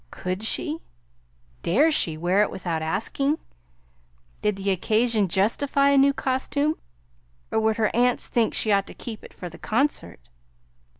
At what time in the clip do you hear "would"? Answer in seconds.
7.59-7.77